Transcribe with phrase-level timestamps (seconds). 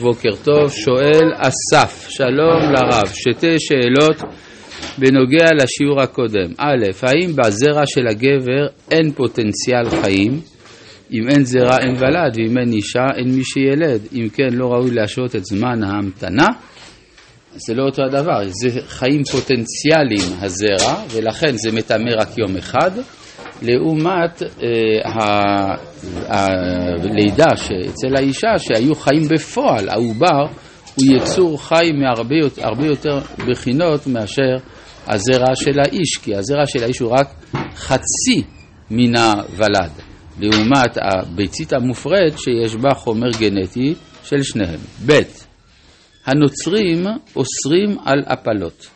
[0.00, 4.16] בוקר טוב, שואל אסף, שלום לרב, שתי שאלות
[4.98, 6.52] בנוגע לשיעור הקודם.
[6.58, 10.40] א', האם בזרע של הגבר אין פוטנציאל חיים?
[11.12, 14.00] אם אין זרע אין ולד, ואם אין אישה אין מי שילד.
[14.12, 16.46] אם כן, לא ראוי להשעות את זמן ההמתנה?
[17.54, 22.90] זה לא אותו הדבר, זה חיים פוטנציאליים הזרע, ולכן זה מטמא רק יום אחד.
[23.62, 25.74] לעומת אה,
[26.28, 30.42] הלידה שאצל האישה שהיו חיים בפועל, העובר
[30.94, 33.18] הוא יצור חי מהרבה הרבה יותר
[33.50, 34.56] בחינות מאשר
[35.06, 37.28] הזרע של האיש, כי הזרע של האיש הוא רק
[37.76, 38.42] חצי
[38.90, 39.90] מן הוולד,
[40.40, 44.80] לעומת הביצית המופרית שיש בה חומר גנטי של שניהם.
[45.06, 45.12] ב.
[46.26, 48.86] הנוצרים אוסרים על הפלות,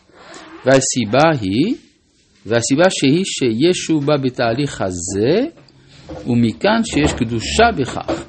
[0.64, 1.74] והסיבה היא
[2.46, 5.46] והסיבה שהיא שישו בא בתהליך הזה,
[6.26, 8.24] ומכאן שיש קדושה בכך.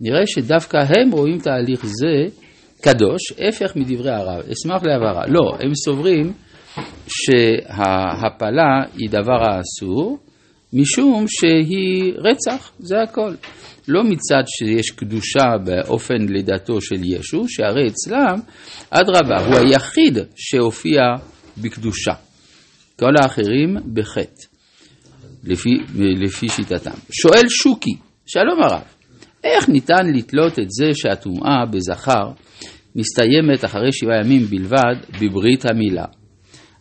[0.00, 2.42] נראה שדווקא הם רואים תהליך זה
[2.82, 4.42] קדוש, הפך מדברי הרב.
[4.52, 5.26] אשמח להבהרה.
[5.26, 6.32] לא, הם סוברים
[7.08, 10.18] שההפלה היא דבר האסור,
[10.72, 13.34] משום שהיא רצח, זה הכל.
[13.88, 18.40] לא מצד שיש קדושה באופן לידתו של ישו, שהרי אצלם,
[18.90, 21.00] אדרבה, הוא היחיד שהופיע
[21.58, 22.12] בקדושה.
[23.02, 24.42] כל האחרים בחטא,
[25.44, 26.90] לפי, לפי שיטתם.
[27.10, 28.82] שואל שוקי, שלום הרב,
[29.44, 32.30] איך ניתן לתלות את זה שהטומאה בזכר
[32.96, 36.04] מסתיימת אחרי שבעה ימים בלבד בברית המילה?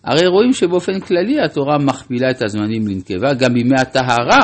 [0.04, 4.44] הרי רואים שבאופן כללי התורה מכפילה את הזמנים לנקבה גם בימי הטהרה,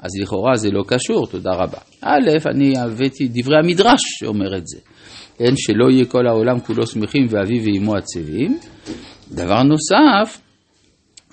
[0.00, 1.78] אז לכאורה זה לא קשור, תודה רבה.
[2.02, 4.78] א', אני הבאתי דברי המדרש שאומר את זה,
[5.38, 8.58] כן, שלא יהיה כל העולם כולו שמחים ואביו ואמו עצבים.
[9.30, 10.47] דבר נוסף,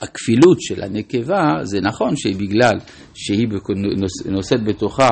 [0.01, 2.79] הכפילות של הנקבה, זה נכון שבגלל
[3.13, 3.47] שהיא
[4.25, 5.09] נושאת בתוכה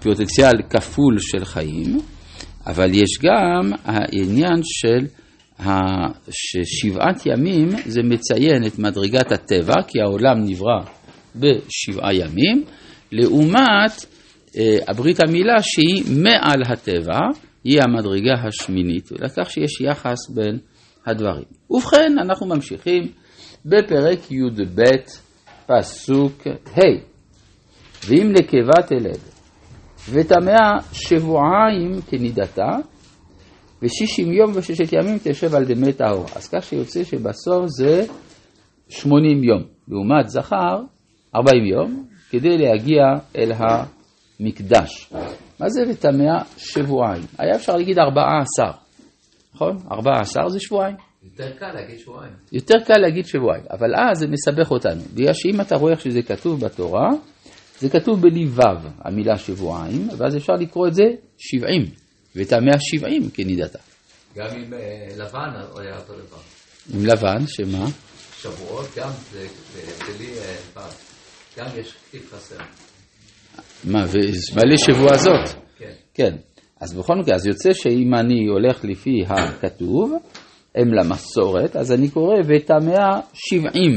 [0.00, 1.98] פוטנציאל כפול של חיים,
[2.66, 5.06] אבל יש גם העניין של
[6.30, 10.80] ששבעת ימים זה מציין את מדרגת הטבע, כי העולם נברא
[11.36, 12.64] בשבעה ימים,
[13.12, 14.06] לעומת
[14.58, 17.18] אה, הברית המילה שהיא מעל הטבע,
[17.64, 20.58] היא המדרגה השמינית, ולכך שיש יחס בין
[21.06, 21.44] הדברים.
[21.70, 23.02] ובכן, אנחנו ממשיכים.
[23.66, 24.82] בפרק י"ב,
[25.66, 26.80] פסוק ה'
[28.06, 29.18] ואם נקבה תלד,
[30.10, 32.76] וטמאה שבועיים כנידתה,
[33.82, 36.24] ושישים יום וששת ימים תשב על דמי טהור.
[36.36, 38.04] אז כך שיוצא שבסוף זה
[38.88, 40.82] שמונים יום, לעומת זכר
[41.36, 43.02] ארבעים יום, כדי להגיע
[43.36, 45.12] אל המקדש.
[45.60, 47.22] מה זה וטמאה שבועיים?
[47.38, 48.78] היה אפשר להגיד ארבעה עשר,
[49.54, 49.76] נכון?
[49.92, 50.96] ארבעה עשר זה שבועיים.
[51.30, 52.32] יותר קל להגיד שבועיים.
[52.52, 55.02] יותר קל להגיד שבועיים, אבל אז זה מסבך אותנו.
[55.14, 57.08] בגלל שאם אתה רואה איך שזה כתוב בתורה,
[57.78, 58.60] זה כתוב בלי ו',
[59.04, 61.04] המילה שבועיים, ואז אפשר לקרוא את זה
[61.38, 61.84] שבעים,
[62.36, 63.78] ואת המאה שבעים כנידתה.
[64.36, 66.38] גם עם אה, לבן היה אותו דבר.
[66.94, 67.86] עם לבן, שמה?
[68.40, 69.46] שבועות גם, זה
[70.06, 72.56] בלי אה, ו', גם יש כתיב חסר.
[73.84, 75.62] מה, ומלא שבוע זאת?
[75.78, 75.92] כן.
[76.14, 76.36] כן.
[76.80, 80.12] אז בכל מקרה, אז יוצא שאם אני הולך לפי הכתוב,
[80.82, 83.94] אם למסורת, אז אני קורא וטמאה שבעים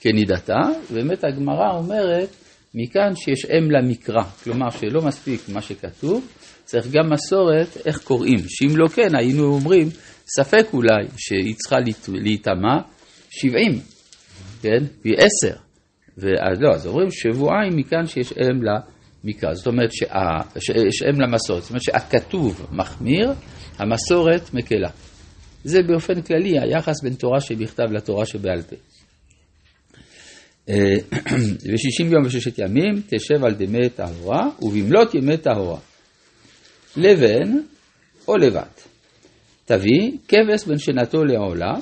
[0.00, 0.60] כנידתה,
[0.90, 2.28] ובאמת הגמרא אומרת
[2.74, 6.26] מכאן שיש אם למקרא, כלומר שלא מספיק מה שכתוב,
[6.64, 9.88] צריך גם מסורת איך קוראים, שאם לא כן היינו אומרים
[10.36, 11.76] ספק אולי שהיא צריכה
[12.08, 12.76] להיטמע
[13.30, 13.80] שבעים,
[14.62, 15.56] כן, פי עשר,
[16.18, 21.70] ואז לא, אז אומרים שבועיים מכאן שיש אם למקרא, זאת אומרת שיש אם למסורת, זאת
[21.70, 23.32] אומרת שהכתוב מחמיר,
[23.78, 24.88] המסורת מקלה.
[25.66, 28.76] זה באופן כללי היחס בין תורה שבכתב לתורה שבעל פה.
[30.68, 30.94] אה,
[31.72, 35.78] ושישים יום וששת ימים תשב על דמי טהורה ובמלאת ימי טהורה.
[36.96, 37.58] לבן
[38.28, 38.88] או לבת.
[39.64, 41.74] תביא כבש בין שנתו לעולה.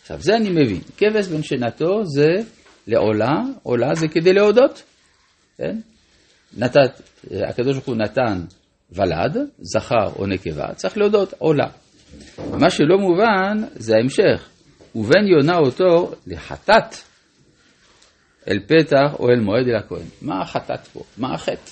[0.00, 2.42] עכשיו זה אני מבין, כבש בין שנתו זה
[2.86, 3.32] לעולה,
[3.62, 4.82] עולה זה כדי להודות.
[5.58, 5.80] כן?
[6.56, 7.00] נתת,
[7.48, 8.44] הקדוש ברוך הוא נתן
[8.92, 11.68] ולד, זכר או נקבה, צריך להודות, עולה.
[12.58, 14.48] מה שלא מובן זה ההמשך.
[14.94, 16.94] ובן יונה אותו לחטאת
[18.48, 20.06] אל פתח או אל מועד אל הכהן.
[20.22, 21.00] מה החטאת פה?
[21.18, 21.70] מה החטא?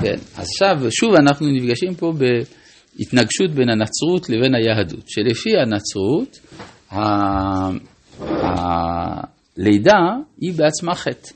[0.00, 6.40] כן, עכשיו שוב אנחנו נפגשים פה בהתנגשות בין הנצרות לבין היהדות, שלפי הנצרות
[9.56, 10.00] הלידה
[10.40, 11.28] היא בעצמה חטא.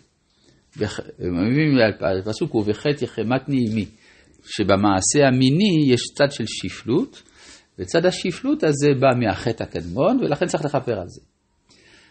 [2.26, 3.86] הפסוק הוא וחטא יחמתני עמי,
[4.44, 7.22] שבמעשה המיני יש צד של שפלות,
[7.78, 11.20] וצד השפלות הזה בא מהחטא הקדמון, ולכן צריך לכפר על זה.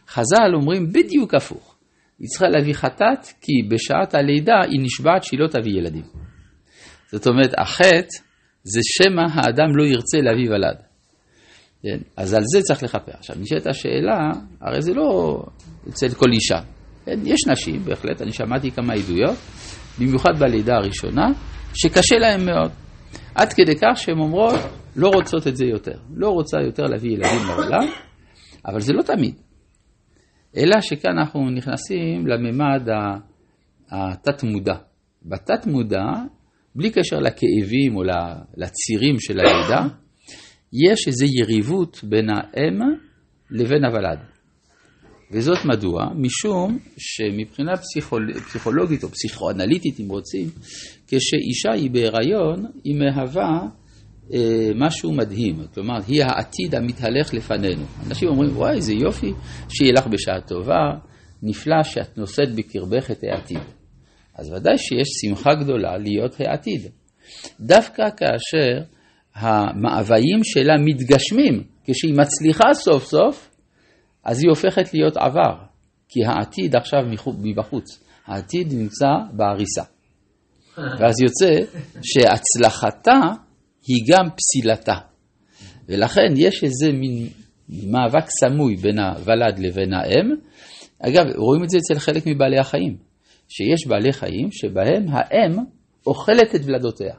[0.07, 1.75] חז"ל אומרים בדיוק הפוך.
[2.19, 6.05] היא צריכה להביא חטאת, כי בשעת הלידה היא נשבעת שהיא לא תביא ילדים.
[7.11, 8.17] זאת אומרת, החטא
[8.63, 10.77] זה שמא האדם לא ירצה להביא ולד.
[11.83, 11.97] כן?
[12.17, 13.11] אז על זה צריך לכפר.
[13.19, 14.31] עכשיו, נשאלת השאלה,
[14.61, 15.39] הרי זה לא
[15.89, 16.59] אצל כל אישה.
[17.05, 17.19] כן?
[17.23, 19.37] יש נשים, בהחלט, אני שמעתי כמה עדויות,
[19.99, 21.27] במיוחד בלידה הראשונה,
[21.73, 22.71] שקשה להן מאוד.
[23.35, 24.59] עד כדי כך שהן אומרות,
[24.95, 25.97] לא רוצות את זה יותר.
[26.15, 27.87] לא רוצה יותר להביא ילדים לעולם,
[28.65, 29.35] אבל זה לא תמיד.
[30.57, 32.87] אלא שכאן אנחנו נכנסים לממד
[33.91, 34.75] התת-מודע.
[35.25, 36.05] בתת-מודע,
[36.75, 38.03] בלי קשר לכאבים או
[38.57, 39.87] לצירים של הלידה,
[40.73, 42.79] יש איזו יריבות בין האם
[43.51, 44.34] לבין הוולד.
[45.31, 46.05] וזאת מדוע?
[46.15, 48.33] משום שמבחינה פסיכול...
[48.33, 50.49] פסיכולוגית או פסיכואנליטית, אם רוצים,
[51.07, 53.67] כשאישה היא בהיריון, היא מהווה
[54.33, 55.55] אה, משהו מדהים.
[55.73, 57.83] כלומר, היא העתיד המתהלך לפנינו.
[58.07, 59.31] אנשים אומרים, וואי, איזה יופי,
[59.69, 60.91] שיהיה לך בשעה טובה,
[61.43, 63.59] נפלא שאת נושאת בקרבך את העתיד.
[64.35, 66.81] אז ודאי שיש שמחה גדולה להיות העתיד.
[67.59, 68.83] דווקא כאשר
[69.35, 73.49] המאוויים שלה מתגשמים, כשהיא מצליחה סוף סוף,
[74.25, 75.55] אז היא הופכת להיות עבר,
[76.09, 76.99] כי העתיד עכשיו
[77.41, 79.83] מבחוץ, העתיד נמצא בעריסה.
[80.77, 81.55] ואז יוצא
[82.03, 83.19] שהצלחתה
[83.87, 84.95] היא גם פסילתה.
[85.89, 87.27] ולכן יש איזה מין
[87.69, 90.35] מאבק סמוי בין הוולד לבין האם.
[90.99, 92.97] אגב, רואים את זה אצל חלק מבעלי החיים,
[93.47, 95.65] שיש בעלי חיים שבהם האם
[96.07, 97.15] אוכלת את ולדותיה.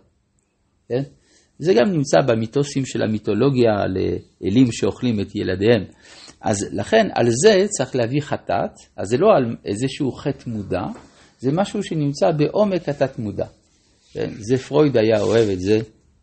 [0.88, 1.02] כן?
[1.58, 5.84] זה גם נמצא במיתוסים של המיתולוגיה לאלים שאוכלים את ילדיהם.
[6.46, 10.82] אז לכן על זה צריך להביא חטאת, אז זה לא על איזשהו חטא מודע,
[11.38, 13.46] זה משהו שנמצא בעומק התת מודע.
[14.12, 14.30] כן?
[14.38, 15.78] זה פרויד היה אוהב את זה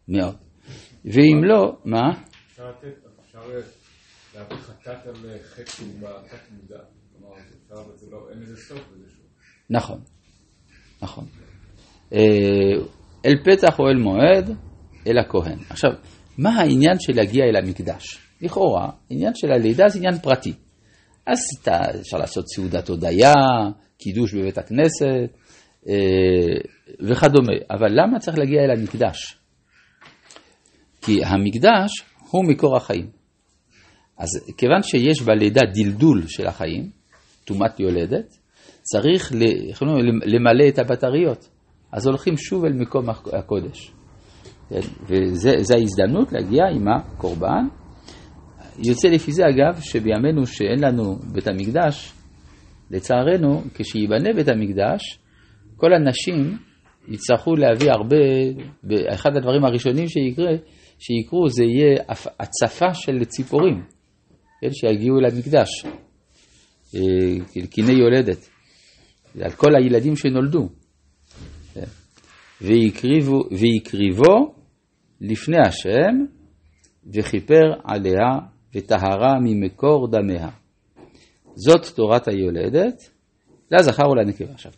[0.08, 0.36] מאוד.
[1.06, 2.10] ואם לא, מה?
[2.52, 2.64] אפשר
[4.36, 6.84] להביא חטאת על חטא שהוא בתת מודע.
[7.18, 9.24] כלומר, אפשר, אבל זה לא, אין לזה סוף איזשהו.
[9.70, 10.00] נכון,
[11.02, 11.25] נכון.
[12.14, 12.20] אה,
[13.25, 14.58] אל פתח אוהל מועד,
[15.08, 15.60] אל הכהן.
[15.70, 15.92] עכשיו,
[16.38, 18.32] מה העניין של להגיע אל המקדש?
[18.44, 20.54] לכאורה, עניין של הלידה זה עניין פרטי.
[21.28, 21.40] אז
[22.01, 23.34] אפשר לעשות סעודת הודיה,
[23.98, 25.30] קידוש בבית הכנסת
[25.90, 25.94] אה,
[27.00, 27.54] וכדומה.
[27.72, 29.38] אבל למה צריך להגיע אל המקדש?
[31.01, 31.92] כי המקדש
[32.30, 33.10] הוא מקור החיים.
[34.18, 36.89] אז כיוון שיש בלידה דלדול של החיים,
[37.46, 38.38] טומאת יולדת,
[38.81, 39.31] צריך
[40.25, 41.50] למלא את הבטריות.
[41.92, 43.92] אז הולכים שוב אל מקום הקודש.
[44.69, 44.80] כן?
[45.07, 47.68] וזו ההזדמנות להגיע עם הקורבן.
[48.80, 52.14] יוצא לפי זה אגב, שבימינו שאין לנו בית המקדש,
[52.92, 55.20] לצערנו, כשייבנה בית המקדש,
[55.75, 56.58] כל הנשים
[57.08, 58.18] יצטרכו להביא הרבה,
[59.14, 60.52] אחד הדברים הראשונים שיקרה,
[61.00, 62.04] שיקרו זה יהיה
[62.40, 63.84] הצפה של ציפורים,
[64.62, 65.70] כן, שיגיעו למקדש,
[66.96, 68.50] אה, קיני יולדת,
[69.42, 70.70] על כל הילדים שנולדו.
[71.74, 71.86] כן.
[72.62, 74.56] ויקריבו, ויקריבו
[75.22, 76.25] לפני השם,
[77.14, 80.50] וכיפר עליה וטהרה ממקור דמיה.
[81.56, 83.10] זאת תורת היולדת,
[83.72, 84.54] לזכר ולנקבה.
[84.54, 84.72] עכשיו,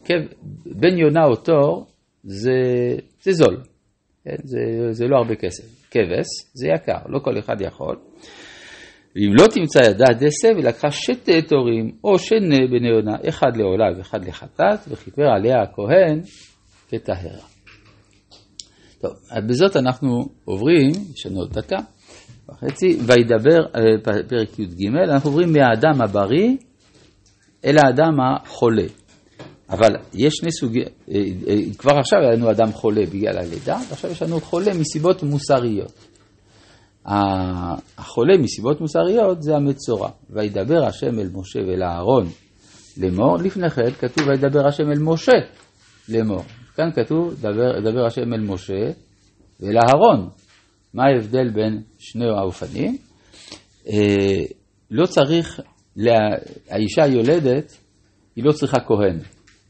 [0.65, 1.85] בן יונה או תור
[2.23, 2.51] זה,
[3.21, 3.61] זה זול,
[4.23, 4.35] כן?
[4.43, 4.59] זה,
[4.91, 5.63] זה לא הרבה כסף.
[5.91, 7.95] כבש זה יקר, לא כל אחד יכול.
[9.15, 14.25] ואם לא תמצא ידה דסה, ולקחה שתי תורים, או שני בני יונה, אחד לעולה ואחד
[14.25, 16.21] לחטאת, וכיפר עליה הכהן
[16.89, 17.47] כטהרה.
[19.01, 19.11] טוב,
[19.47, 21.77] בזאת אנחנו עוברים, יש לנו עוד דקה
[22.49, 23.81] וחצי, וידבר, אה,
[24.27, 26.55] פרק י"ג, אנחנו עוברים מהאדם הבריא
[27.65, 28.87] אל האדם החולה.
[29.69, 30.85] אבל יש שני סוגי, אה,
[31.47, 35.91] אה, כבר עכשיו היה לנו אדם חולה בגלל הלידה, ועכשיו יש לנו חולה מסיבות מוסריות.
[37.97, 40.09] החולה מסיבות מוסריות זה המצורע.
[40.29, 42.27] וידבר השם אל משה ואל אהרון
[42.97, 45.37] לאמור, לפני כן כתוב וידבר השם אל משה
[46.09, 46.43] לאמור.
[46.75, 48.91] כאן כתוב דבר, דבר השם אל משה
[49.59, 50.29] ואל אהרון.
[50.95, 52.97] מה ההבדל בין שני האופנים?
[53.87, 54.45] אה,
[54.91, 55.59] לא צריך,
[55.95, 56.13] לה,
[56.69, 57.77] האישה היולדת,
[58.35, 59.19] היא לא צריכה כהן.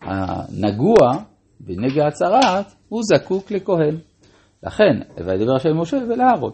[0.02, 0.98] הנגוע
[1.60, 3.98] בנגע הצרעת, הוא זקוק לכהן.
[4.64, 6.52] לכן, וידבר השם משה ולאהרון,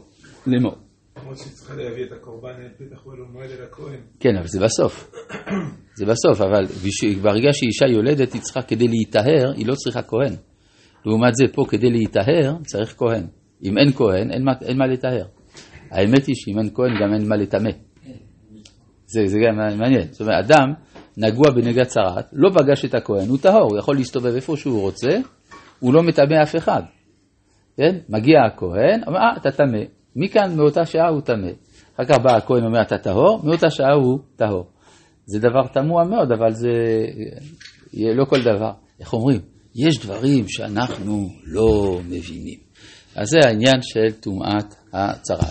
[0.48, 0.75] לאמור.
[1.18, 4.00] למרות שהיא צריכה להביא את הקורבן אל פתח אוהל ומועד אל הכהן.
[4.20, 5.12] כן, אבל זה בסוף.
[5.98, 6.66] זה בסוף, אבל
[7.22, 10.34] ברגע שאישה יולדת היא צריכה כדי להיטהר, היא לא צריכה כהן.
[11.06, 13.40] לעומת זה, פה כדי להיטהר צריך כהן.
[13.63, 15.25] אם אין כהן, אין מה, אין מה לטהר.
[15.91, 17.70] האמת היא שאם אין כהן גם אין מה לטמא.
[19.06, 20.08] זה, זה גם מעניין.
[20.12, 20.74] זאת אומרת, אדם
[21.18, 25.10] נגוע בנגע צרעת, לא פגש את הכהן, הוא טהור, הוא יכול להסתובב איפה שהוא רוצה,
[25.80, 26.82] הוא לא מטמא אף אחד.
[27.77, 27.98] כן?
[28.10, 29.84] מגיע הכהן, אומר, אה, אתה טמא.
[30.15, 31.51] מכאן, מאותה שעה הוא טמא.
[31.96, 34.65] אחר כך בא הכהן ואומר, אתה טהור, מאותה שעה הוא טהור.
[35.25, 36.72] זה דבר תמוה מאוד, אבל זה
[37.94, 38.72] לא כל דבר.
[39.00, 39.39] איך אומרים?
[39.75, 42.71] יש דברים שאנחנו לא מבינים.
[43.15, 45.48] אז זה העניין של טומאת הצרה.